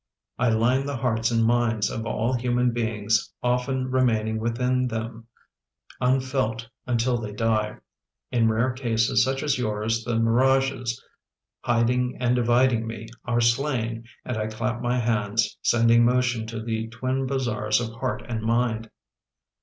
I 0.39 0.49
line 0.49 0.87
the 0.87 0.95
hearts 0.97 1.29
and 1.29 1.45
minds 1.45 1.91
of 1.91 2.07
all 2.07 2.33
human 2.33 2.71
beings, 2.71 3.31
often 3.43 3.91
remaining 3.91 4.39
within 4.39 4.87
them, 4.87 5.27
unfelt, 5.99 6.67
until 6.87 7.19
they 7.19 7.33
die. 7.33 7.77
In 8.31 8.49
rare 8.49 8.71
cases 8.73 9.23
such 9.23 9.43
as 9.43 9.59
yours 9.59 10.03
the 10.03 10.17
mirages 10.17 10.99
hiding 11.63 12.17
and 12.19 12.35
dividing 12.35 12.87
me 12.87 13.09
are 13.25 13.41
slain, 13.41 14.05
and 14.25 14.37
I 14.37 14.47
clap 14.47 14.81
my 14.81 14.97
hands, 14.97 15.59
sending 15.61 16.03
motion 16.03 16.47
to 16.47 16.59
the 16.63 16.87
twin 16.87 17.27
bazaars 17.27 17.79
of 17.79 17.89
heart 17.99 18.23
and 18.27 18.41
mind." 18.41 18.89